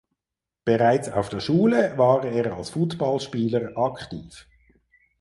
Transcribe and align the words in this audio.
Bereits 0.65 1.09
auf 1.11 1.29
der 1.29 1.41
Schule 1.41 1.93
war 1.95 2.23
er 2.25 2.55
als 2.57 2.71
Footballspieler 2.71 3.77
aktiv. 3.77 4.47